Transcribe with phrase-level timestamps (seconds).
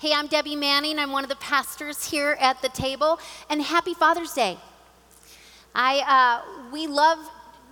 [0.00, 1.00] Hey, I'm Debbie Manning.
[1.00, 3.18] I'm one of the pastors here at the table,
[3.50, 4.56] and happy Father's Day.
[5.74, 7.18] I, uh, we love,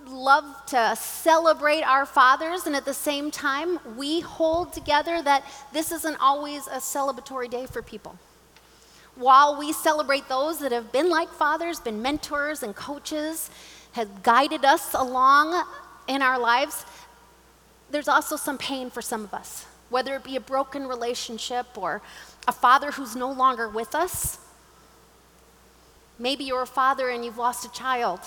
[0.05, 5.93] love to celebrate our fathers, and at the same time, we hold together that this
[5.93, 8.19] isn't always a celebratory day for people.
[9.15, 13.49] While we celebrate those that have been like fathers, been mentors and coaches,
[13.93, 15.65] have guided us along
[16.09, 16.85] in our lives,
[17.89, 22.01] there's also some pain for some of us, whether it be a broken relationship or
[22.47, 24.39] a father who's no longer with us.
[26.19, 28.19] Maybe you're a father and you've lost a child.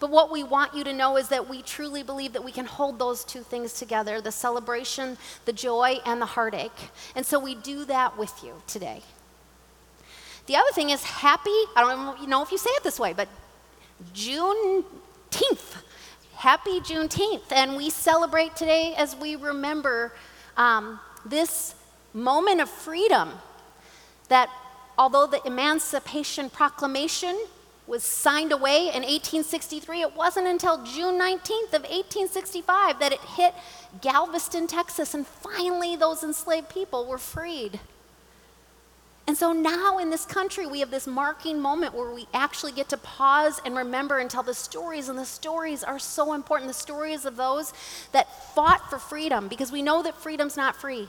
[0.00, 2.66] But what we want you to know is that we truly believe that we can
[2.66, 6.90] hold those two things together the celebration, the joy, and the heartache.
[7.14, 9.02] And so we do that with you today.
[10.46, 13.28] The other thing is happy, I don't know if you say it this way, but
[14.14, 15.82] Juneteenth.
[16.36, 17.50] Happy Juneteenth.
[17.50, 20.12] And we celebrate today as we remember
[20.58, 21.74] um, this
[22.12, 23.30] moment of freedom
[24.28, 24.50] that
[24.98, 27.38] although the Emancipation Proclamation
[27.86, 33.54] was signed away in 1863, it wasn't until June 19th of 1865 that it hit
[34.02, 37.80] Galveston, Texas, and finally those enslaved people were freed.
[39.28, 42.88] And so now in this country, we have this marking moment where we actually get
[42.88, 45.10] to pause and remember and tell the stories.
[45.10, 47.74] And the stories are so important the stories of those
[48.12, 51.08] that fought for freedom, because we know that freedom's not free.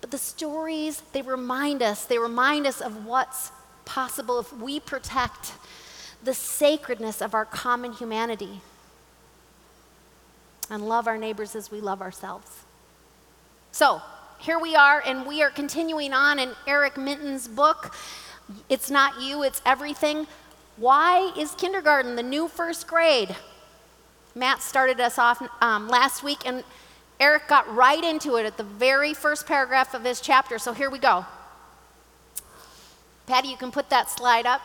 [0.00, 3.52] But the stories, they remind us, they remind us of what's
[3.84, 5.52] possible if we protect
[6.24, 8.62] the sacredness of our common humanity
[10.70, 12.62] and love our neighbors as we love ourselves.
[13.72, 14.00] So,
[14.38, 17.94] here we are, and we are continuing on in Eric Minton's book,
[18.68, 20.26] It's Not You, It's Everything.
[20.76, 23.34] Why is kindergarten the new first grade?
[24.36, 26.62] Matt started us off um, last week, and
[27.18, 30.58] Eric got right into it at the very first paragraph of his chapter.
[30.58, 31.26] So here we go.
[33.26, 34.60] Patty, you can put that slide up.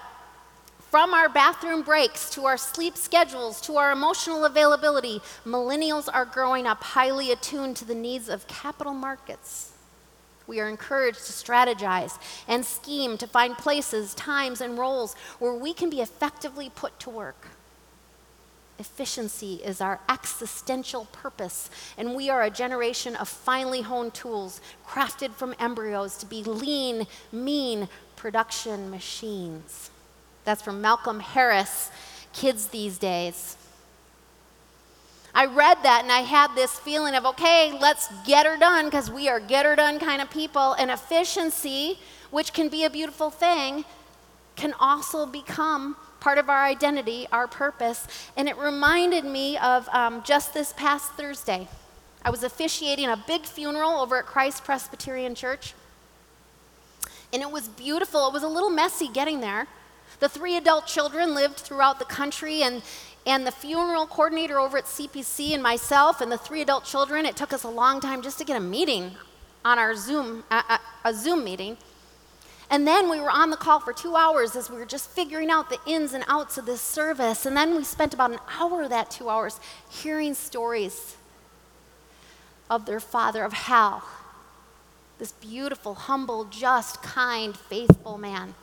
[0.94, 6.68] From our bathroom breaks to our sleep schedules to our emotional availability, millennials are growing
[6.68, 9.72] up highly attuned to the needs of capital markets.
[10.46, 15.74] We are encouraged to strategize and scheme to find places, times, and roles where we
[15.74, 17.48] can be effectively put to work.
[18.78, 25.32] Efficiency is our existential purpose, and we are a generation of finely honed tools crafted
[25.32, 29.90] from embryos to be lean, mean production machines.
[30.46, 31.92] That's from Malcolm Harris,
[32.34, 33.58] Kids These Days.
[35.36, 39.10] I read that and I had this feeling of, okay, let's get her done because
[39.10, 40.74] we are get her done kind of people.
[40.74, 41.98] And efficiency,
[42.30, 43.84] which can be a beautiful thing,
[44.56, 48.08] can also become part of our identity, our purpose.
[48.38, 51.68] And it reminded me of um, just this past Thursday.
[52.24, 55.74] I was officiating a big funeral over at Christ Presbyterian Church.
[57.34, 58.28] And it was beautiful.
[58.28, 59.68] It was a little messy getting there.
[60.20, 62.82] The three adult children lived throughout the country, and,
[63.26, 67.36] and the funeral coordinator over at CPC and myself and the three adult children, it
[67.36, 69.12] took us a long time just to get a meeting
[69.66, 71.78] on our Zoom, a, a Zoom meeting.
[72.70, 75.52] And then we were on the call for two hours as we were just figuring
[75.52, 77.46] out the ins and outs of this service.
[77.46, 79.60] And then we spent about an hour of that two hours
[79.90, 81.16] hearing stories
[82.70, 84.04] of their father, of Hal,
[85.20, 88.56] this beautiful, humble, just, kind, faithful man.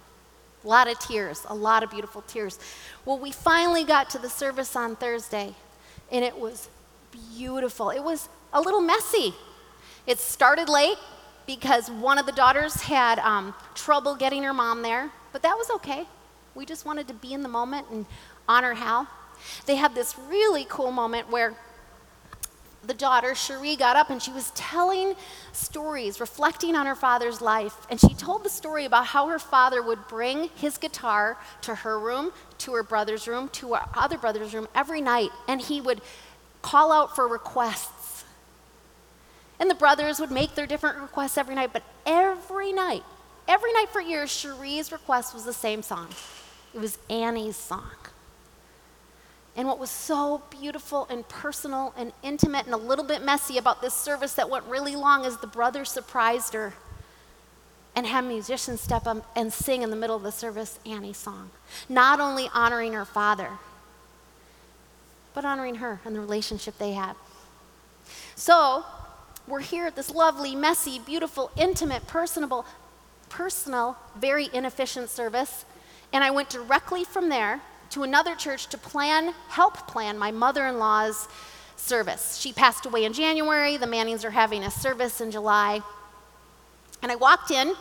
[0.64, 2.58] A lot of tears, a lot of beautiful tears.
[3.04, 5.54] Well, we finally got to the service on Thursday,
[6.12, 6.68] and it was
[7.10, 7.90] beautiful.
[7.90, 9.34] It was a little messy.
[10.06, 10.98] It started late
[11.46, 15.70] because one of the daughters had um, trouble getting her mom there, but that was
[15.70, 16.06] okay.
[16.54, 18.06] We just wanted to be in the moment and
[18.48, 19.06] honor Hal.
[19.66, 21.54] They had this really cool moment where
[22.86, 25.14] the daughter, Cherie, got up and she was telling
[25.52, 27.76] stories, reflecting on her father's life.
[27.90, 31.98] And she told the story about how her father would bring his guitar to her
[31.98, 35.30] room, to her brother's room, to her other brother's room every night.
[35.46, 36.00] And he would
[36.62, 38.24] call out for requests.
[39.58, 41.74] And the brothers would make their different requests every night.
[41.74, 43.02] But every night,
[43.46, 46.08] every night for years, Cherie's request was the same song.
[46.72, 47.90] It was Annie's song.
[49.56, 53.82] And what was so beautiful and personal and intimate and a little bit messy about
[53.82, 56.74] this service that went really long is the brother surprised her
[57.96, 61.50] and had musicians step up and sing in the middle of the service Annie's song.
[61.88, 63.50] Not only honoring her father,
[65.34, 67.16] but honoring her and the relationship they had.
[68.36, 68.84] So,
[69.46, 72.64] we're here at this lovely, messy, beautiful, intimate, personable,
[73.28, 75.64] personal, very inefficient service.
[76.12, 77.60] And I went directly from there
[77.90, 81.28] to another church to plan, help plan my mother in law's
[81.76, 82.36] service.
[82.36, 83.76] She passed away in January.
[83.76, 85.80] The Mannings are having a service in July.
[87.02, 87.74] And I walked in,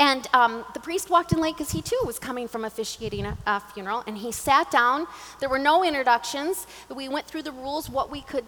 [0.00, 3.36] and um, the priest walked in late because he too was coming from officiating a,
[3.46, 4.04] a, funeral.
[4.06, 5.06] And he sat down.
[5.40, 6.66] There were no introductions.
[6.94, 8.44] We went through the rules, what we could,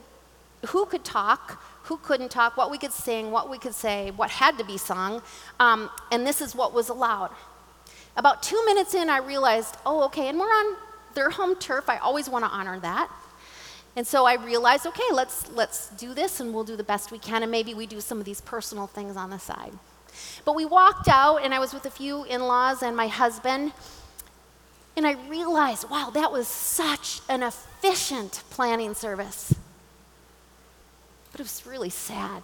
[0.67, 4.31] who could talk, who couldn't talk, what we could sing, what we could say, what
[4.31, 5.23] had to be sung.
[5.59, 7.31] Um, and this is what was allowed.
[8.17, 10.77] About two minutes in, I realized, oh, okay, and we're on
[11.15, 11.89] their home turf.
[11.89, 13.11] I always want to honor that.
[13.97, 17.19] And so I realized, okay, let's, let's do this and we'll do the best we
[17.19, 19.73] can, and maybe we do some of these personal things on the side.
[20.45, 23.73] But we walked out, and I was with a few in laws and my husband,
[24.97, 29.55] and I realized, wow, that was such an efficient planning service.
[31.33, 32.43] But it was really sad.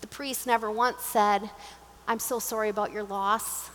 [0.00, 1.50] The priest never once said,
[2.08, 3.70] I'm so sorry about your loss.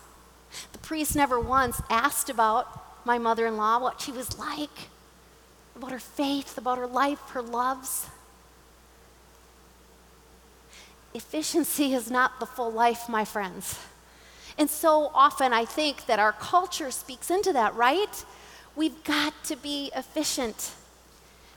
[0.72, 4.90] The priest never once asked about my mother in law, what she was like,
[5.76, 8.08] about her faith, about her life, her loves.
[11.14, 13.80] Efficiency is not the full life, my friends.
[14.58, 18.26] And so often I think that our culture speaks into that, right?
[18.76, 20.72] We've got to be efficient.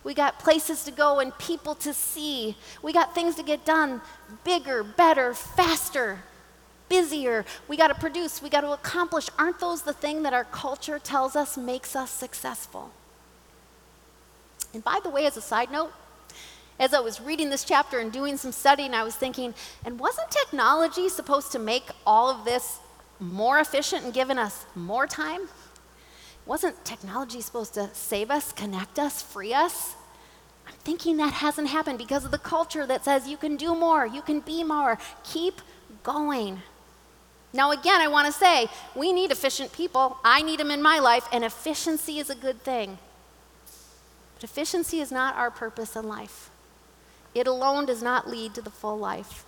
[0.04, 2.56] We got places to go and people to see.
[2.82, 4.00] We got things to get done
[4.44, 6.20] bigger, better, faster,
[6.88, 7.44] busier.
[7.68, 9.28] We got to produce, we got to accomplish.
[9.38, 12.90] Aren't those the thing that our culture tells us makes us successful?
[14.74, 15.92] And by the way, as a side note,
[16.78, 19.54] as I was reading this chapter and doing some studying, I was thinking,
[19.84, 22.78] and wasn't technology supposed to make all of this
[23.18, 25.48] more efficient and giving us more time?
[26.46, 29.96] Wasn't technology supposed to save us, connect us, free us?
[30.66, 34.06] I'm thinking that hasn't happened because of the culture that says you can do more,
[34.06, 34.98] you can be more.
[35.24, 35.60] Keep
[36.02, 36.62] going.
[37.52, 40.18] Now, again, I want to say we need efficient people.
[40.22, 42.98] I need them in my life, and efficiency is a good thing.
[44.34, 46.50] But efficiency is not our purpose in life.
[47.34, 49.44] It alone does not lead to the full life.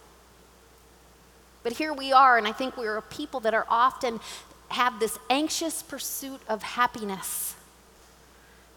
[1.63, 4.21] But here we are, and I think we're a people that are often
[4.69, 7.55] have this anxious pursuit of happiness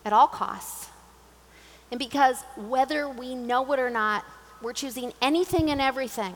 [0.03, 0.89] at all costs.
[1.91, 4.25] And because whether we know it or not,
[4.61, 6.33] we're choosing anything and everything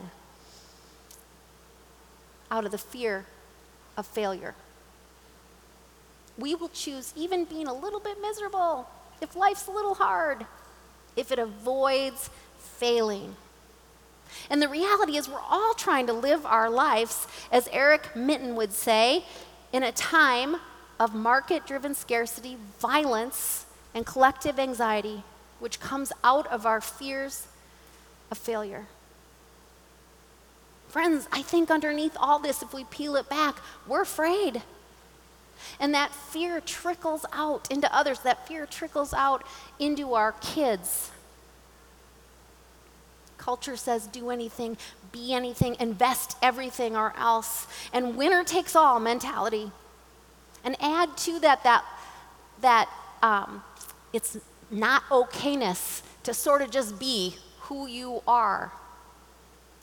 [2.50, 3.26] out of the fear
[3.96, 4.54] of failure.
[6.36, 8.88] We will choose even being a little bit miserable
[9.20, 10.46] if life's a little hard,
[11.16, 13.34] if it avoids failing.
[14.50, 18.72] And the reality is, we're all trying to live our lives, as Eric Mitten would
[18.72, 19.24] say,
[19.72, 20.56] in a time
[21.00, 25.24] of market driven scarcity, violence, and collective anxiety,
[25.58, 27.48] which comes out of our fears
[28.30, 28.86] of failure.
[30.88, 33.56] Friends, I think underneath all this, if we peel it back,
[33.86, 34.62] we're afraid.
[35.80, 39.44] And that fear trickles out into others, that fear trickles out
[39.78, 41.10] into our kids
[43.48, 44.76] culture says do anything,
[45.10, 49.72] be anything, invest everything or else, and winner takes all mentality.
[50.64, 51.82] And add to that that,
[52.60, 52.90] that
[53.22, 53.62] um,
[54.12, 54.36] it's
[54.70, 58.70] not okayness to sort of just be who you are.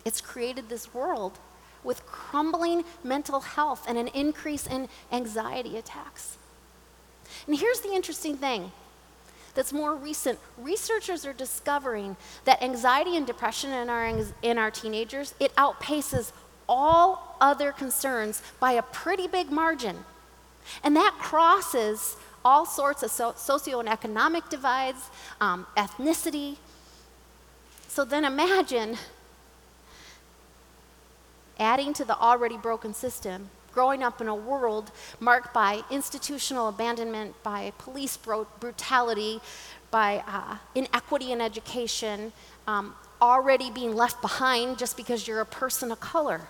[0.06, 1.40] It's created this world
[1.84, 6.38] with crumbling mental health and an increase in anxiety attacks.
[7.48, 8.72] And here's the interesting thing
[9.56, 15.34] that's more recent, researchers are discovering that anxiety and depression in our, in our teenagers,
[15.40, 16.34] it outpaces
[16.68, 20.04] all other concerns by a pretty big margin.
[20.84, 25.10] And that crosses all sorts of so- socioeconomic divides,
[25.40, 26.58] um, ethnicity.
[27.88, 28.98] So then imagine
[31.60, 37.36] adding to the already broken system growing up in a world marked by institutional abandonment,
[37.44, 39.42] by police bro- brutality,
[39.92, 42.32] by uh, inequity in education,
[42.68, 46.42] um, already being left behind just because you're a person of color.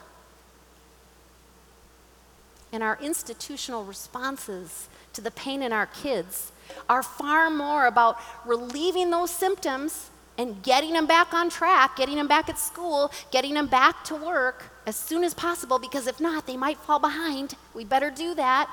[2.72, 6.52] And our institutional responses to the pain in our kids
[6.88, 12.28] are far more about relieving those symptoms and getting them back on track, getting them
[12.28, 16.46] back at school, getting them back to work as soon as possible because if not,
[16.46, 17.56] they might fall behind.
[17.74, 18.70] We better do that.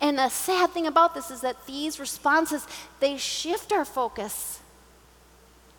[0.00, 2.66] And the sad thing about this is that these responses,
[3.00, 4.60] they shift our focus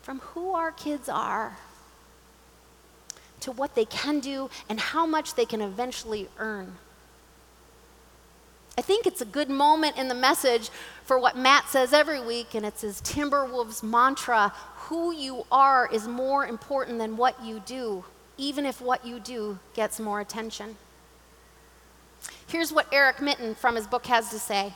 [0.02, 1.56] from who our kids are
[3.40, 6.76] to what they can do and how much they can eventually earn.
[8.78, 10.70] I think it's a good moment in the message
[11.02, 14.52] for what Matt says every week, and it's his Timberwolves mantra
[14.86, 18.04] who you are is more important than what you do,
[18.36, 20.76] even if what you do gets more attention.
[22.46, 24.74] Here's what Eric Mitten from his book has to say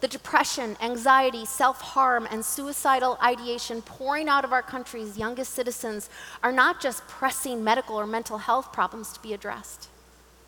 [0.00, 6.08] The depression, anxiety, self harm, and suicidal ideation pouring out of our country's youngest citizens
[6.40, 9.88] are not just pressing medical or mental health problems to be addressed.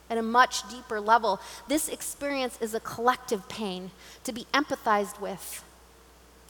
[0.08, 3.90] At a much deeper level, this experience is a collective pain
[4.24, 5.64] to be empathized with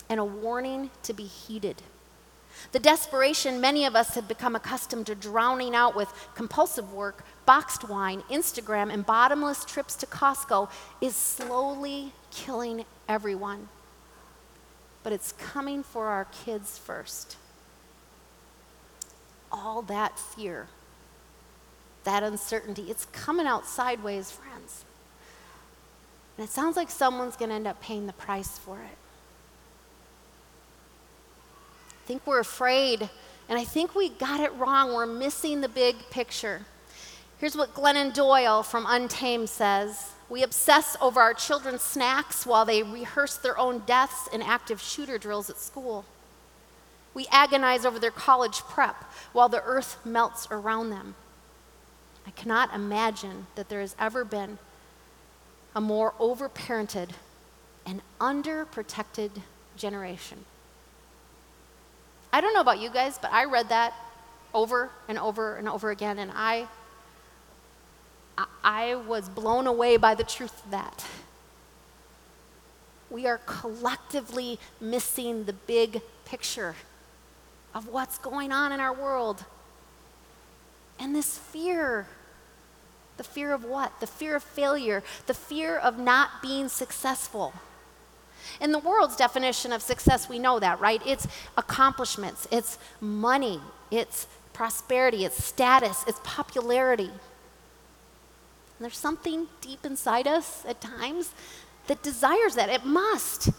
[0.09, 1.83] and a warning to be heeded.
[2.73, 7.89] The desperation many of us have become accustomed to drowning out with compulsive work, boxed
[7.89, 10.71] wine, Instagram, and bottomless trips to Costco
[11.01, 13.69] is slowly killing everyone.
[15.03, 17.37] But it's coming for our kids first.
[19.53, 20.69] All that fear,
[22.07, 24.85] that uncertainty, it's coming out sideways, friends.
[26.37, 28.97] And it sounds like someone's going to end up paying the price for it.
[31.91, 33.11] I think we're afraid,
[33.49, 34.95] and I think we got it wrong.
[34.95, 36.63] We're missing the big picture.
[37.39, 42.83] Here's what Glennon Doyle from Untamed says We obsess over our children's snacks while they
[42.83, 46.05] rehearse their own deaths in active shooter drills at school.
[47.13, 51.15] We agonize over their college prep while the earth melts around them.
[52.27, 54.59] I cannot imagine that there has ever been
[55.75, 57.11] a more overparented
[57.85, 59.31] and underprotected
[59.77, 60.45] generation.
[62.33, 63.95] I don't know about you guys, but I read that
[64.53, 66.67] over and over and over again, and I,
[68.65, 71.05] I was blown away by the truth of that.
[73.09, 76.75] We are collectively missing the big picture
[77.75, 79.45] of what's going on in our world.
[80.99, 82.09] And this fear
[83.17, 83.99] the fear of what?
[84.01, 87.55] The fear of failure, the fear of not being successful.
[88.61, 91.03] In the world's definition of success, we know that, right?
[91.05, 97.11] It's accomplishments, it's money, it's prosperity, it's status, it's popularity.
[98.79, 101.33] And there's something deep inside us at times
[101.87, 102.69] that desires that.
[102.69, 103.51] It must.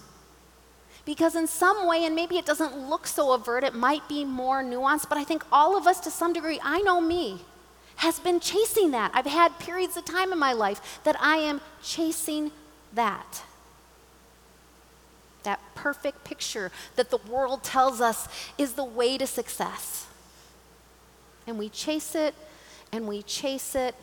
[1.05, 4.61] Because in some way, and maybe it doesn't look so overt, it might be more
[4.61, 7.41] nuanced, but I think all of us to some degree, I know me,
[7.97, 9.11] has been chasing that.
[9.13, 12.51] I've had periods of time in my life that I am chasing
[12.93, 13.43] that
[15.47, 18.27] that perfect picture that the world tells us
[18.57, 20.05] is the way to success.
[21.47, 22.35] And we chase it
[22.91, 23.95] and we chase it.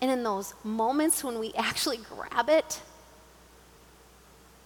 [0.00, 2.80] And in those moments when we actually grab it,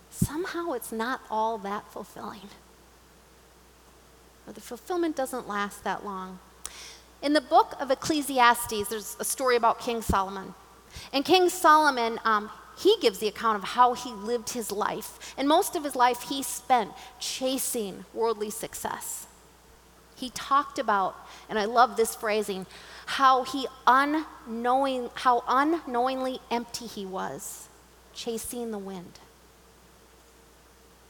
[0.09, 2.49] somehow it's not all that fulfilling.
[4.47, 6.39] Or the fulfillment doesn't last that long.
[7.25, 10.53] In the book of Ecclesiastes, there's a story about King Solomon.
[11.11, 15.35] And King Solomon, um, he gives the account of how he lived his life.
[15.39, 19.27] And most of his life he spent chasing worldly success.
[20.17, 21.17] He talked about,
[21.49, 22.67] and I love this phrasing,
[23.07, 27.69] how he unknowing, how unknowingly empty he was,
[28.13, 29.19] chasing the wind.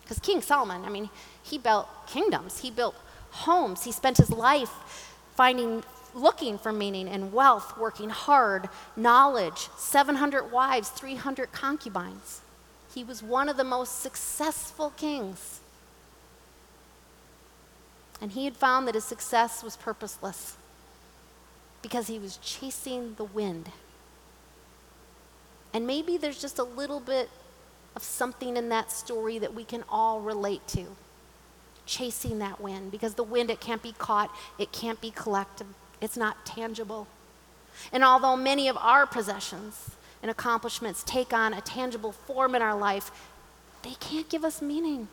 [0.02, 1.11] Because King Solomon, I mean,
[1.42, 2.94] he built kingdoms, he built
[3.30, 5.83] homes, he spent his life finding
[6.14, 12.40] looking for meaning and wealth, working hard, knowledge, 700 wives, 300 concubines.
[12.94, 15.61] He was one of the most successful kings.
[18.21, 20.56] And he had found that his success was purposeless
[21.83, 23.71] because he was chasing the wind.
[25.75, 27.28] And maybe there's just a little bit
[27.97, 30.87] of something in that story that we can all relate to.
[31.85, 35.66] Chasing that wind, because the wind, it can't be caught, it can't be collected,
[36.00, 37.06] it's not tangible.
[37.92, 39.90] And although many of our possessions
[40.22, 43.10] and accomplishments take on a tangible form in our life,
[43.82, 45.08] they can't give us meaning.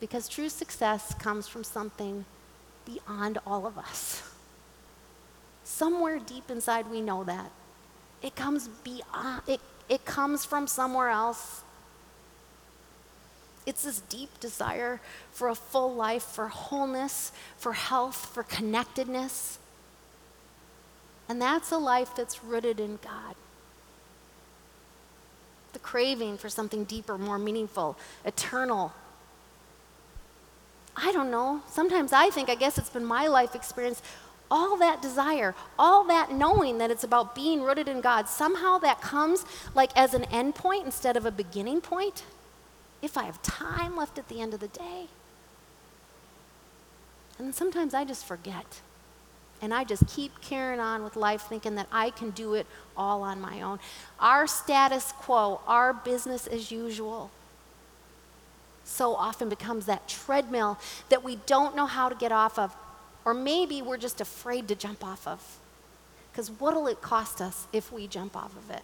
[0.00, 2.24] Because true success comes from something
[2.86, 4.22] beyond all of us.
[5.64, 7.50] Somewhere deep inside, we know that.
[8.22, 11.62] It comes beyond, it, it comes from somewhere else.
[13.66, 15.00] It's this deep desire
[15.32, 19.58] for a full life, for wholeness, for health, for connectedness.
[21.28, 23.36] And that's a life that's rooted in God.
[25.72, 28.92] The craving for something deeper, more meaningful, eternal.
[30.96, 31.62] I don't know.
[31.68, 34.02] Sometimes I think, I guess it's been my life experience,
[34.50, 39.00] all that desire, all that knowing that it's about being rooted in God, somehow that
[39.00, 42.24] comes like as an end point instead of a beginning point
[43.02, 45.06] if I have time left at the end of the day.
[47.38, 48.80] And sometimes I just forget.
[49.62, 52.66] And I just keep carrying on with life thinking that I can do it
[52.96, 53.78] all on my own.
[54.18, 57.30] Our status quo, our business as usual,
[58.84, 60.78] so often becomes that treadmill
[61.10, 62.74] that we don't know how to get off of,
[63.24, 65.58] or maybe we're just afraid to jump off of.
[66.32, 68.82] Because what'll it cost us if we jump off of it?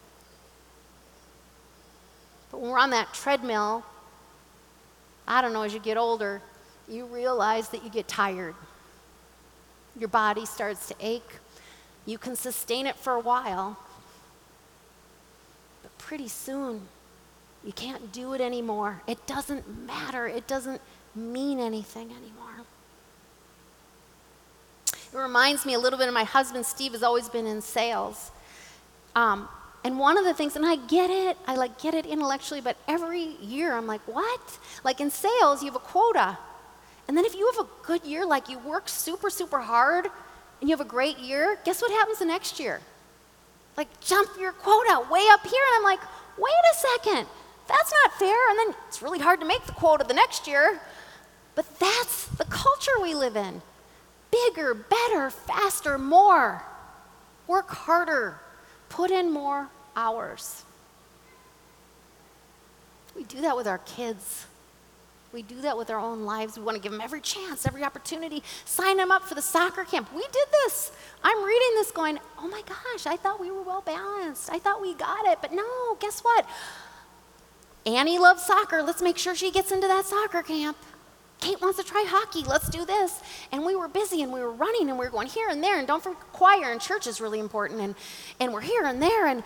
[2.51, 3.83] But when we're on that treadmill,
[5.27, 6.41] I don't know, as you get older,
[6.87, 8.55] you realize that you get tired.
[9.99, 11.39] Your body starts to ache.
[12.05, 13.77] You can sustain it for a while,
[15.83, 16.87] but pretty soon
[17.65, 19.01] you can't do it anymore.
[19.07, 20.81] It doesn't matter, it doesn't
[21.13, 22.65] mean anything anymore.
[25.13, 28.31] It reminds me a little bit of my husband, Steve, has always been in sales.
[29.15, 29.49] Um,
[29.87, 32.75] and one of the things, and I get it, I like get it intellectually, but
[32.89, 34.59] every year I'm like, what?
[34.83, 36.37] Like in sales, you have a quota.
[37.07, 40.07] And then if you have a good year, like you work super, super hard,
[40.59, 42.81] and you have a great year, guess what happens the next year?
[43.77, 45.63] Like jump your quota way up here.
[45.69, 46.01] And I'm like,
[46.37, 47.25] wait a second,
[47.69, 48.49] that's not fair.
[48.49, 50.81] And then it's really hard to make the quota the next year.
[51.55, 53.61] But that's the culture we live in
[54.31, 56.61] bigger, better, faster, more.
[57.47, 58.41] Work harder,
[58.89, 60.63] put in more hours.
[63.15, 64.45] We do that with our kids.
[65.33, 66.57] We do that with our own lives.
[66.57, 69.83] We want to give them every chance, every opportunity, sign them up for the soccer
[69.83, 70.13] camp.
[70.15, 70.91] We did this.
[71.23, 74.49] I'm reading this going, oh my gosh, I thought we were well balanced.
[74.51, 75.39] I thought we got it.
[75.41, 76.47] But no, guess what?
[77.85, 78.81] Annie loves soccer.
[78.83, 80.77] Let's make sure she gets into that soccer camp.
[81.39, 82.43] Kate wants to try hockey.
[82.43, 83.21] Let's do this.
[83.51, 85.77] And we were busy and we were running and we were going here and there.
[85.77, 87.81] And don't forget, choir and church is really important.
[87.81, 87.95] And,
[88.39, 89.43] and we're here and there and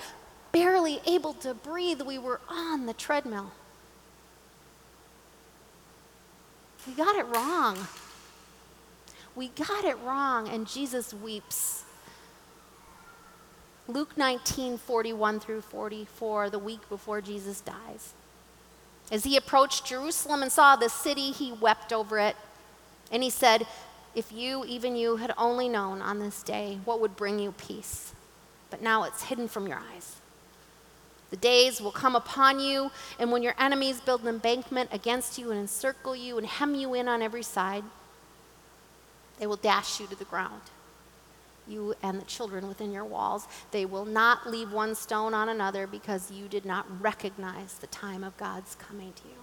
[0.52, 2.02] barely able to breathe.
[2.02, 3.52] We were on the treadmill.
[6.88, 7.78] We got it wrong.
[9.36, 11.84] We got it wrong, and Jesus weeps.
[13.88, 18.14] Luke 19, 41 through 44, the week before Jesus dies.
[19.12, 22.36] As he approached Jerusalem and saw the city, he wept over it.
[23.12, 23.68] And he said,
[24.16, 28.14] If you, even you, had only known on this day what would bring you peace,
[28.70, 30.21] but now it's hidden from your eyes.
[31.32, 35.50] The days will come upon you, and when your enemies build an embankment against you
[35.50, 37.84] and encircle you and hem you in on every side,
[39.40, 40.62] they will dash you to the ground
[41.68, 43.48] you and the children within your walls.
[43.72, 48.24] They will not leave one stone on another because you did not recognize the time
[48.24, 49.36] of God's coming to you.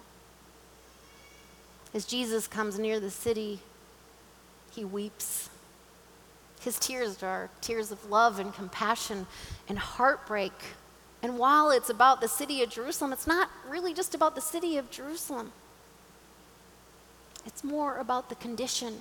[1.95, 3.61] As Jesus comes near the city,
[4.75, 5.49] he weeps.
[6.61, 9.27] His tears are tears of love and compassion
[9.69, 10.53] and heartbreak.
[11.23, 14.77] And while it's about the city of Jerusalem, it's not really just about the city
[14.77, 15.53] of Jerusalem.
[17.45, 19.01] It's more about the condition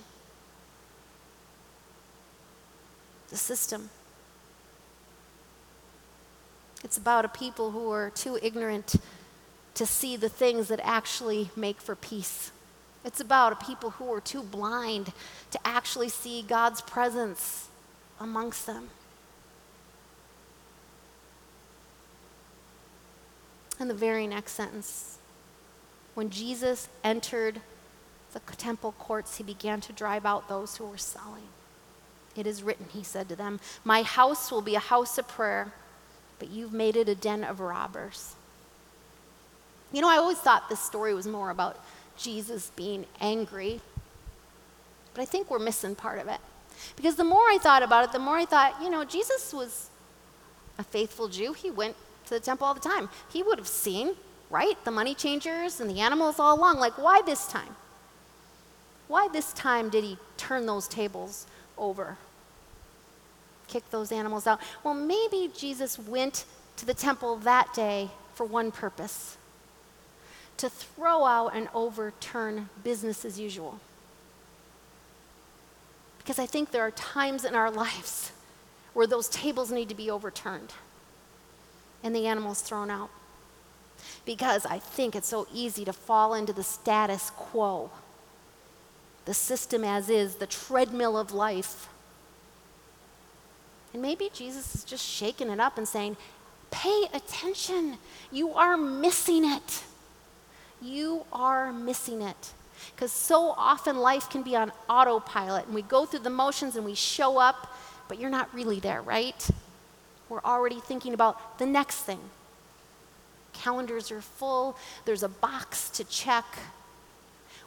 [3.29, 3.89] the system.
[6.83, 8.95] It's about a people who are too ignorant
[9.73, 12.51] to see the things that actually make for peace.
[13.03, 15.11] It's about a people who are too blind
[15.51, 17.67] to actually see God's presence
[18.19, 18.89] amongst them.
[23.79, 25.17] In the very next sentence,
[26.15, 27.61] when Jesus entered
[28.33, 31.43] the temple courts, he began to drive out those who were selling.
[32.35, 35.73] It is written, he said to them, My house will be a house of prayer,
[36.39, 38.35] but you've made it a den of robbers.
[39.91, 41.83] You know, I always thought this story was more about
[42.17, 43.81] Jesus being angry,
[45.13, 46.39] but I think we're missing part of it.
[46.95, 49.89] Because the more I thought about it, the more I thought, you know, Jesus was
[50.77, 51.53] a faithful Jew.
[51.53, 51.95] He went
[52.27, 53.09] to the temple all the time.
[53.31, 54.15] He would have seen,
[54.49, 56.79] right, the money changers and the animals all along.
[56.79, 57.75] Like, why this time?
[59.07, 62.17] Why this time did he turn those tables over?
[63.67, 64.59] kick those animals out.
[64.83, 66.45] Well, maybe Jesus went
[66.77, 69.37] to the temple that day for one purpose
[70.57, 73.79] to throw out and overturn business as usual.
[76.17, 78.31] Because I think there are times in our lives
[78.93, 80.73] where those tables need to be overturned
[82.07, 83.11] and the animals thrown out.
[84.25, 87.91] Because I think it's so easy to fall into the status quo,
[89.25, 91.87] the system as is, the treadmill of life
[93.97, 96.17] and maybe Jesus is just shaking it up and saying,
[96.69, 97.97] Pay attention.
[98.31, 99.83] You are missing it.
[100.79, 102.51] You are missing it.
[102.93, 106.85] Because so often life can be on autopilot and we go through the motions and
[106.85, 107.73] we show up,
[108.07, 109.49] but you're not really there, right?
[110.29, 112.19] We're already thinking about the next thing.
[113.53, 116.45] Calendars are full, there's a box to check.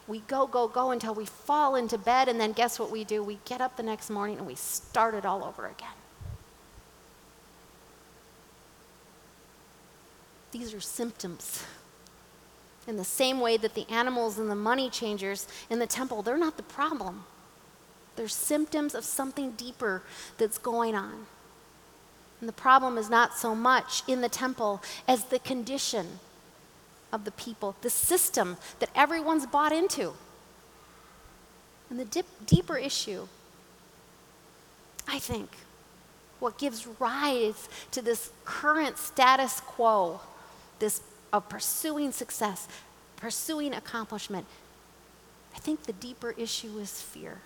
[0.07, 3.23] We go, go, go until we fall into bed, and then guess what we do?
[3.23, 5.89] We get up the next morning and we start it all over again.
[10.51, 11.63] These are symptoms.
[12.87, 16.37] In the same way that the animals and the money changers in the temple, they're
[16.37, 17.23] not the problem.
[18.15, 20.01] They're symptoms of something deeper
[20.37, 21.27] that's going on.
[22.41, 26.19] And the problem is not so much in the temple as the condition
[27.13, 30.13] of the people, the system that everyone's bought into.
[31.89, 33.27] And the dip, deeper issue,
[35.07, 35.51] I think,
[36.39, 40.21] what gives rise to this current status quo,
[40.79, 41.01] this
[41.31, 42.67] of pursuing success,
[43.17, 44.47] pursuing accomplishment,
[45.55, 47.39] I think the deeper issue is fear.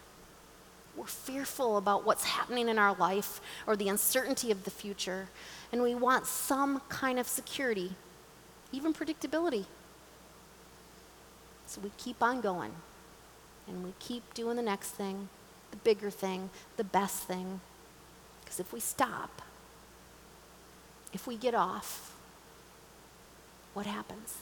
[0.95, 5.27] We're fearful about what's happening in our life or the uncertainty of the future,
[5.71, 7.91] and we want some kind of security,
[8.71, 9.65] even predictability.
[11.67, 12.71] So we keep on going,
[13.67, 15.27] and we keep doing the next thing,
[15.71, 17.59] the bigger thing, the best thing.
[18.43, 19.41] Because if we stop,
[21.11, 22.15] if we get off,
[23.73, 24.37] what happens?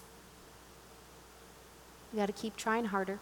[2.12, 3.20] We got to keep trying harder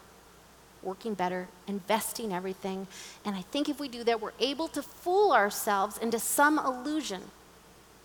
[0.84, 2.88] working better, investing everything.
[3.26, 7.22] And I think if we do that, we're able to fool ourselves into some illusion,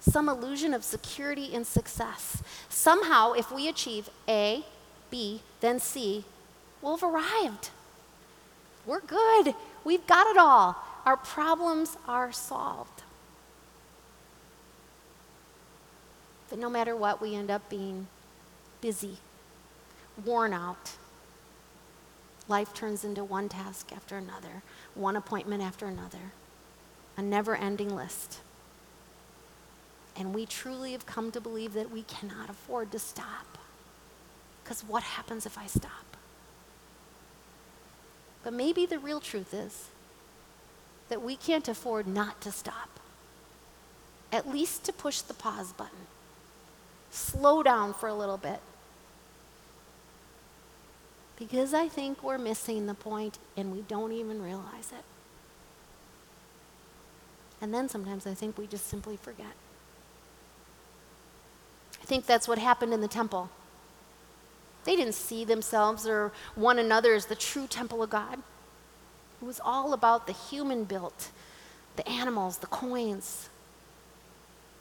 [0.00, 2.42] some illusion of security and success.
[2.68, 4.64] Somehow, if we achieve A,
[5.10, 6.24] B, then C,
[6.82, 7.70] we'll have arrived.
[8.84, 9.54] We're good.
[9.84, 10.76] We've got it all.
[11.04, 13.02] Our problems are solved.
[16.48, 18.06] But no matter what, we end up being
[18.80, 19.16] busy,
[20.24, 20.92] worn out,
[22.48, 24.62] life turns into one task after another,
[24.94, 26.32] one appointment after another,
[27.16, 28.40] a never ending list.
[30.16, 33.58] And we truly have come to believe that we cannot afford to stop.
[34.62, 36.16] Because what happens if I stop?
[38.42, 39.88] But maybe the real truth is
[41.08, 42.88] that we can't afford not to stop.
[44.32, 46.06] At least to push the pause button.
[47.10, 48.60] Slow down for a little bit
[51.38, 55.04] because I think we're missing the point and we don't even realize it.
[57.60, 59.54] And then sometimes I think we just simply forget.
[62.02, 63.50] I think that's what happened in the temple.
[64.84, 68.38] They didn't see themselves or one another as the true temple of God.
[69.42, 71.30] It was all about the human built,
[71.96, 73.48] the animals, the coins.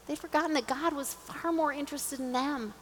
[0.08, 2.74] They'd forgotten that God was far more interested in them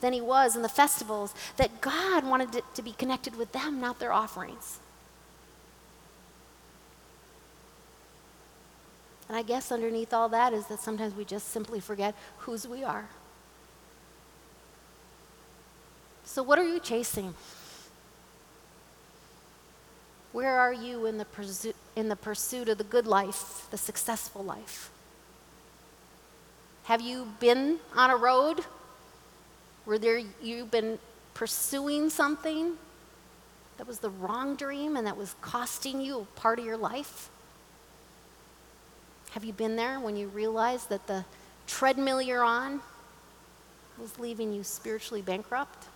[0.00, 3.80] than he was in the festivals, that God wanted it to be connected with them,
[3.80, 4.78] not their offerings.
[9.28, 12.84] And I guess underneath all that is that sometimes we just simply forget whose we
[12.84, 13.08] are.
[16.24, 17.34] So, what are you chasing?
[20.32, 24.44] Where are you in the, pursu- in the pursuit of the good life, the successful
[24.44, 24.90] life?
[26.84, 28.64] Have you been on a road
[29.86, 30.98] where there you've been
[31.32, 32.74] pursuing something
[33.78, 37.30] that was the wrong dream and that was costing you part of your life?
[39.30, 41.24] Have you been there when you realized that the
[41.66, 42.80] treadmill you're on
[43.98, 45.86] was leaving you spiritually bankrupt?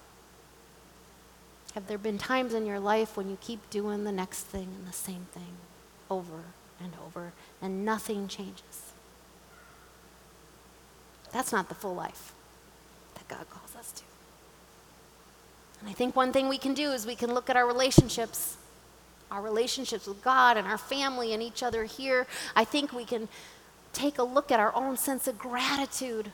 [1.74, 4.86] Have there been times in your life when you keep doing the next thing and
[4.86, 5.54] the same thing
[6.10, 6.44] over
[6.82, 8.92] and over and nothing changes?
[11.32, 12.34] That's not the full life
[13.30, 13.76] God calls.
[13.76, 14.02] Us to.
[15.80, 18.58] And I think one thing we can do is we can look at our relationships,
[19.30, 22.26] our relationships with God and our family and each other here.
[22.54, 23.28] I think we can
[23.92, 26.32] take a look at our own sense of gratitude,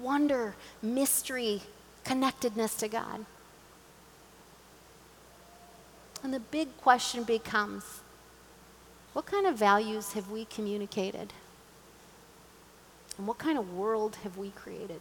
[0.00, 1.62] wonder, mystery,
[2.04, 3.24] connectedness to God.
[6.22, 8.00] And the big question becomes
[9.12, 11.32] what kind of values have we communicated?
[13.18, 15.00] And what kind of world have we created?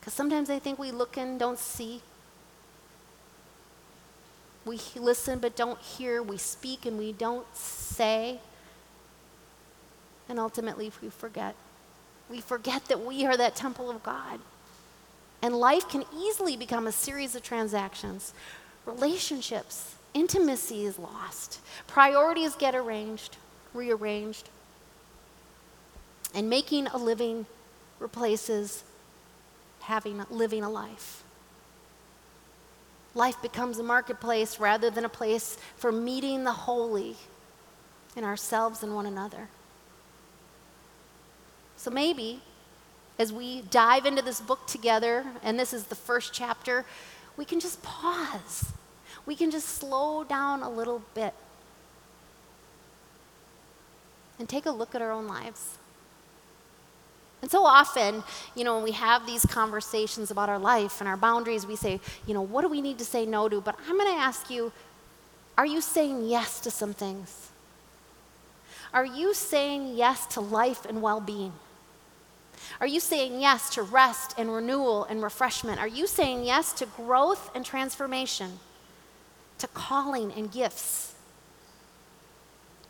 [0.00, 2.00] Because sometimes I think we look and don't see.
[4.64, 6.22] We listen but don't hear.
[6.22, 8.40] We speak and we don't say.
[10.28, 11.54] And ultimately, we forget.
[12.30, 14.40] We forget that we are that temple of God.
[15.42, 18.32] And life can easily become a series of transactions.
[18.86, 21.60] Relationships, intimacy is lost.
[21.86, 23.36] Priorities get arranged,
[23.74, 24.48] rearranged.
[26.34, 27.46] And making a living
[27.98, 28.84] replaces
[29.90, 31.24] having living a life.
[33.12, 37.16] Life becomes a marketplace rather than a place for meeting the holy
[38.14, 39.48] in ourselves and one another.
[41.76, 42.40] So maybe
[43.18, 46.84] as we dive into this book together, and this is the first chapter,
[47.36, 48.72] we can just pause.
[49.26, 51.34] We can just slow down a little bit
[54.38, 55.79] and take a look at our own lives.
[57.42, 58.22] And so often,
[58.54, 62.00] you know, when we have these conversations about our life and our boundaries, we say,
[62.26, 63.60] you know, what do we need to say no to?
[63.60, 64.72] But I'm going to ask you,
[65.56, 67.50] are you saying yes to some things?
[68.92, 71.52] Are you saying yes to life and well being?
[72.80, 75.80] Are you saying yes to rest and renewal and refreshment?
[75.80, 78.58] Are you saying yes to growth and transformation,
[79.58, 81.14] to calling and gifts,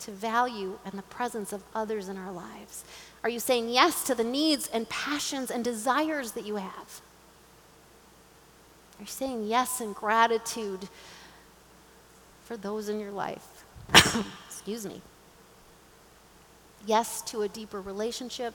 [0.01, 2.83] to value and the presence of others in our lives?
[3.23, 7.01] Are you saying yes to the needs and passions and desires that you have?
[8.99, 10.87] Are you saying yes in gratitude
[12.43, 13.63] for those in your life?
[14.47, 15.01] Excuse me.
[16.85, 18.53] Yes to a deeper relationship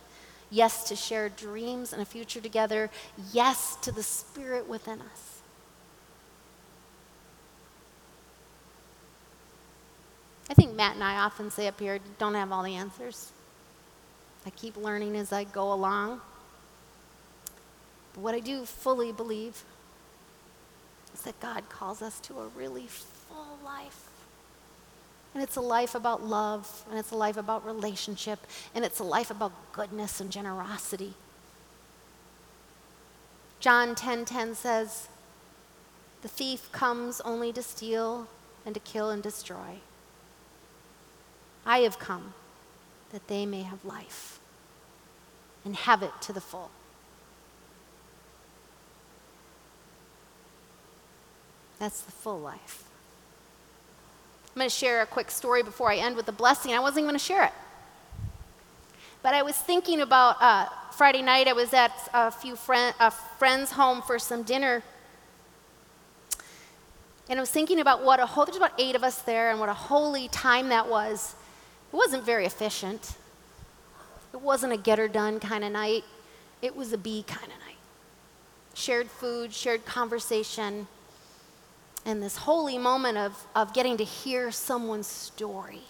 [0.51, 2.91] yes to shared dreams and a future together,
[3.33, 5.36] yes to the Spirit within us.
[10.49, 13.33] I think Matt and I often say up here, don't have all the answers.
[14.45, 16.21] I keep learning as I go along.
[18.15, 19.65] But what I do fully believe
[21.13, 24.09] is that God calls us to a really full life.
[25.35, 28.39] And it's a life about love, and it's a life about relationship,
[28.75, 31.15] and it's a life about goodness and generosity.
[33.61, 35.09] John 10:10 10, 10 says,
[36.23, 38.29] "The thief comes only to steal
[38.65, 39.81] and to kill and destroy.
[41.67, 42.33] I have come
[43.11, 44.39] that they may have life
[45.65, 46.71] and have it to the full."
[51.79, 52.85] That's the full life.
[54.55, 56.73] I'm going to share a quick story before I end with a blessing.
[56.73, 57.53] I wasn't even going to share it.
[59.23, 63.11] But I was thinking about uh, Friday night, I was at a few friend, a
[63.11, 64.83] friend's home for some dinner.
[67.29, 69.61] And I was thinking about what a whole, there's about eight of us there, and
[69.61, 71.35] what a holy time that was.
[71.93, 73.17] It wasn't very efficient.
[74.33, 76.05] It wasn't a get her done kind of night.
[76.63, 77.77] It was a be kind of night.
[78.75, 80.87] Shared food, shared conversation,
[82.05, 85.83] and this holy moment of, of getting to hear someone's story.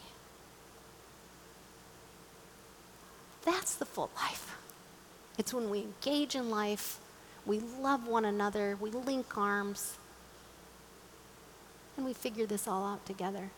[3.45, 4.57] That's the full life.
[5.39, 6.99] It's when we engage in life,
[7.45, 9.99] we love one another, we link arms,
[11.97, 13.51] and we figure this all out together.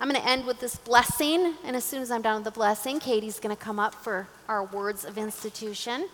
[0.00, 2.50] I'm going to end with this blessing, and as soon as I'm done with the
[2.52, 6.08] blessing, Katie's going to come up for our words of institution.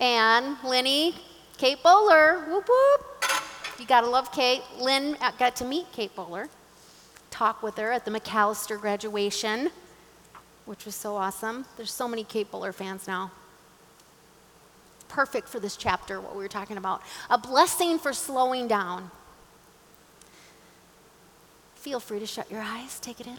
[0.00, 1.16] And Lenny,
[1.58, 3.24] Kate Bowler, whoop whoop.
[3.78, 4.62] You gotta love Kate.
[4.80, 6.48] Lynn uh, got to meet Kate Bowler,
[7.30, 9.70] talk with her at the Macalester graduation,
[10.66, 11.64] which was so awesome.
[11.76, 13.30] There's so many Kate Bowler fans now.
[15.08, 17.02] Perfect for this chapter, what we were talking about.
[17.30, 19.10] A blessing for slowing down.
[21.82, 23.38] Feel free to shut your eyes, take it in.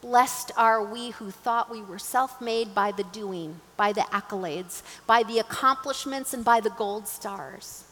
[0.00, 4.82] Blessed are we who thought we were self made by the doing, by the accolades,
[5.06, 7.84] by the accomplishments, and by the gold stars.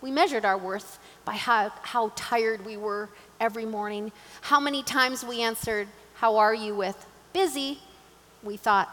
[0.00, 5.24] We measured our worth by how, how tired we were every morning, how many times
[5.24, 6.74] we answered, How are you?
[6.74, 7.78] with busy.
[8.42, 8.92] We thought,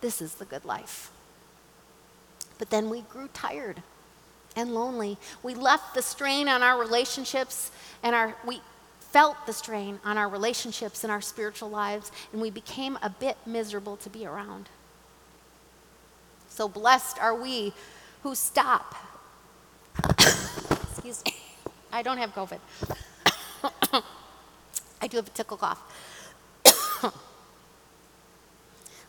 [0.00, 1.12] This is the good life.
[2.58, 3.80] But then we grew tired
[4.56, 5.18] and lonely.
[5.42, 7.70] We left the strain on our relationships
[8.02, 8.60] and our, we
[9.16, 13.36] felt the strain on our relationships and our spiritual lives, and we became a bit
[13.46, 14.68] miserable to be around.
[16.48, 17.72] So blessed are we
[18.22, 18.94] who stop.
[20.08, 21.34] Excuse me.
[21.92, 22.58] I don't have COVID.
[25.00, 25.80] I do have a tickle cough.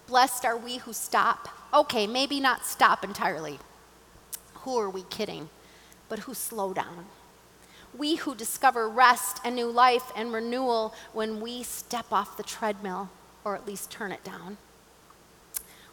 [0.07, 1.49] blessed are we who stop.
[1.73, 3.59] Okay, maybe not stop entirely.
[4.67, 5.47] Who are we kidding?
[6.09, 7.05] But who slow down
[7.97, 13.09] we who discover rest and new life and renewal when we step off the treadmill,
[13.43, 14.57] or at least turn it down.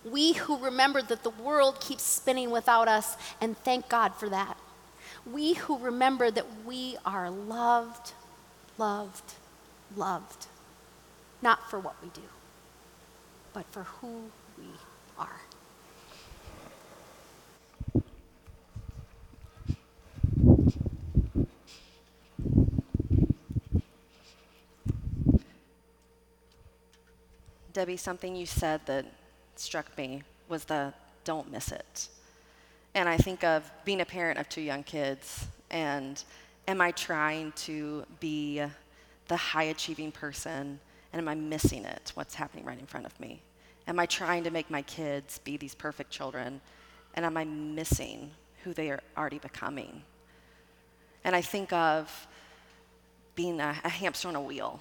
[0.04, 4.58] We who remember that the world keeps spinning without us, and thank God for that.
[5.30, 8.12] We who remember that we are loved,
[8.76, 9.34] loved,
[9.96, 10.46] loved,
[11.40, 12.28] not for what we do,
[13.54, 14.24] but for who
[14.58, 14.66] we
[15.18, 15.40] are.
[27.74, 29.04] Debbie, something you said that
[29.56, 32.08] struck me was the don't miss it.
[32.94, 36.22] And I think of being a parent of two young kids, and
[36.68, 38.62] am I trying to be
[39.26, 40.78] the high achieving person,
[41.12, 42.12] and am I missing it?
[42.14, 43.42] What's happening right in front of me?
[43.88, 46.60] Am I trying to make my kids be these perfect children,
[47.14, 48.30] and am I missing
[48.62, 50.04] who they are already becoming?
[51.24, 52.28] And I think of
[53.34, 54.80] being a, a hamster on a wheel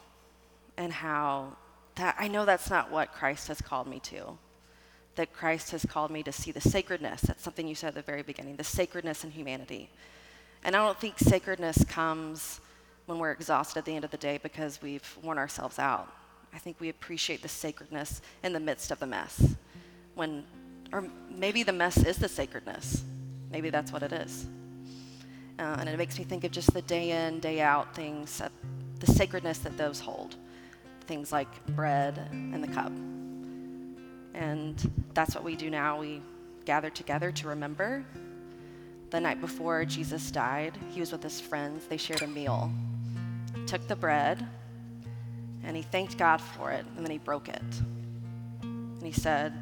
[0.78, 1.58] and how
[1.96, 4.38] that I know that's not what Christ has called me to.
[5.16, 7.22] That Christ has called me to see the sacredness.
[7.22, 9.90] That's something you said at the very beginning the sacredness in humanity.
[10.64, 12.62] And I don't think sacredness comes
[13.06, 16.12] when we're exhausted at the end of the day because we've worn ourselves out.
[16.54, 19.56] I think we appreciate the sacredness in the midst of the mess.
[20.16, 20.46] When,
[20.92, 23.04] or maybe the mess is the sacredness.
[23.52, 24.48] Maybe that's what it is.
[25.60, 28.50] Uh, and it makes me think of just the day in, day out things, uh,
[29.00, 30.36] the sacredness that those hold.
[31.08, 32.92] Things like bread and the cup.
[34.34, 36.00] And that's what we do now.
[36.00, 36.22] We
[36.66, 38.04] gather together to remember.
[39.10, 41.86] The night before Jesus died, he was with his friends.
[41.88, 42.72] They shared a meal.
[43.56, 44.48] He took the bread
[45.64, 47.62] and he thanked God for it, and then he broke it.
[48.62, 49.54] And he said,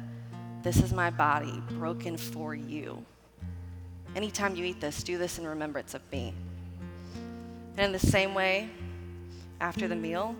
[0.62, 3.04] This is my body broken for you.
[4.16, 6.34] Anytime you eat this, do this in remembrance of me.
[7.76, 8.68] And in the same way,
[9.60, 10.34] after the meal,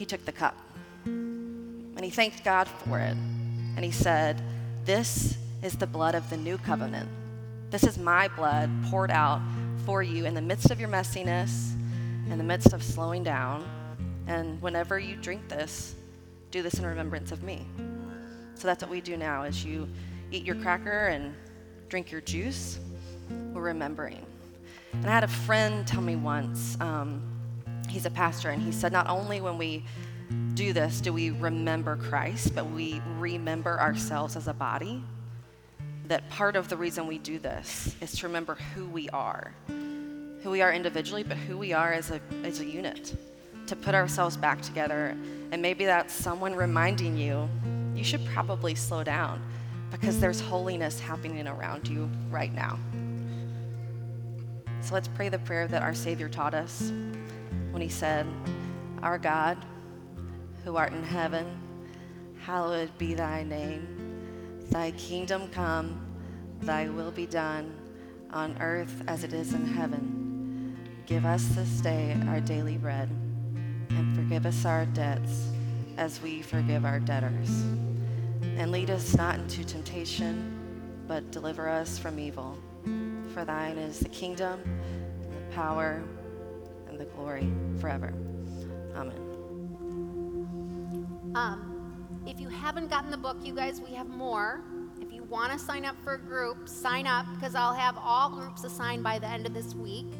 [0.00, 0.56] he took the cup
[1.04, 3.14] and he thanked God for it.
[3.76, 4.42] And he said,
[4.86, 7.06] This is the blood of the new covenant.
[7.68, 9.42] This is my blood poured out
[9.84, 11.74] for you in the midst of your messiness,
[12.30, 13.68] in the midst of slowing down.
[14.26, 15.94] And whenever you drink this,
[16.50, 17.66] do this in remembrance of me.
[18.54, 19.86] So that's what we do now as you
[20.32, 21.34] eat your cracker and
[21.90, 22.78] drink your juice,
[23.52, 24.24] we're remembering.
[24.94, 27.39] And I had a friend tell me once, um,
[27.90, 29.84] he's a pastor, and he said, not only when we
[30.54, 35.02] do this do we remember Christ, but we remember ourselves as a body.
[36.06, 39.54] That part of the reason we do this is to remember who we are,
[40.42, 43.16] who we are individually, but who we are as a, as a unit,
[43.66, 45.16] to put ourselves back together.
[45.52, 47.48] And maybe that's someone reminding you,
[47.94, 49.40] you should probably slow down
[49.90, 52.78] because there's holiness happening around you right now.
[54.80, 56.92] So let's pray the prayer that our Savior taught us
[57.70, 58.26] when he said,
[59.02, 59.64] Our God,
[60.64, 61.46] who art in heaven,
[62.38, 64.58] hallowed be thy name.
[64.70, 66.00] Thy kingdom come,
[66.60, 67.74] thy will be done
[68.32, 70.76] on earth as it is in heaven.
[71.06, 73.08] Give us this day our daily bread,
[73.90, 75.48] and forgive us our debts
[75.96, 77.64] as we forgive our debtors
[78.60, 82.58] and lead us not into temptation, but deliver us from evil.
[83.32, 84.60] For thine is the kingdom,
[85.22, 86.02] the power,
[87.00, 88.12] the glory forever.
[88.94, 89.16] Amen.
[91.34, 94.60] Um, if you haven't gotten the book, you guys, we have more.
[95.00, 98.28] If you want to sign up for a group, sign up because I'll have all
[98.28, 100.12] groups assigned by the end of this week.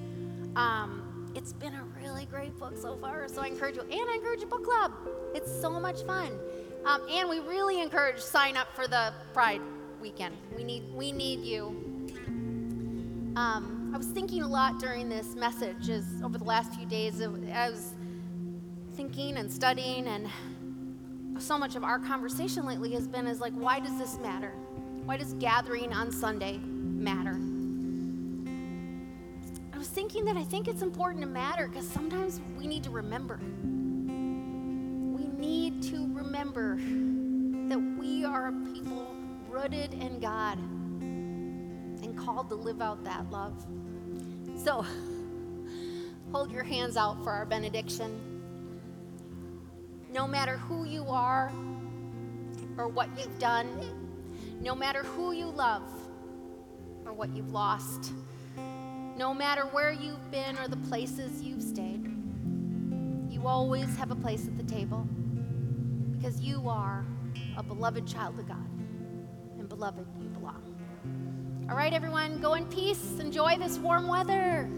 [0.56, 3.82] Um, it's been a really great book so far, so I encourage you.
[3.82, 4.92] And I encourage a book club.
[5.34, 6.38] It's so much fun.
[6.86, 9.60] Um, and we really encourage sign up for the Pride
[10.00, 10.34] weekend.
[10.56, 11.66] We need we need you.
[13.36, 17.20] Um, I was thinking a lot during this message, as over the last few days,
[17.20, 17.26] I
[17.68, 17.94] was
[18.94, 20.28] thinking and studying, and
[21.38, 24.52] so much of our conversation lately has been is like, why does this matter?
[25.04, 27.36] Why does gathering on Sunday matter?
[29.74, 32.90] I was thinking that I think it's important to matter because sometimes we need to
[32.90, 33.40] remember
[35.16, 39.16] We need to remember that we are a people
[39.48, 40.58] rooted in God
[42.24, 43.54] called to live out that love.
[44.56, 44.84] So,
[46.32, 48.20] hold your hands out for our benediction.
[50.12, 51.52] No matter who you are
[52.76, 53.68] or what you've done,
[54.60, 55.88] no matter who you love
[57.04, 58.12] or what you've lost,
[59.16, 62.06] no matter where you've been or the places you've stayed,
[63.28, 65.06] you always have a place at the table
[66.16, 67.04] because you are
[67.56, 68.68] a beloved child of God.
[69.58, 70.69] And beloved, you belong.
[71.70, 73.20] All right, everyone, go in peace.
[73.20, 74.68] Enjoy this warm weather.